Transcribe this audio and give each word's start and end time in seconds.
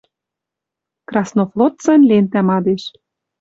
Краснофлотцын 1.09 2.01
лентӓ 2.09 2.41
мадеш 2.49 2.83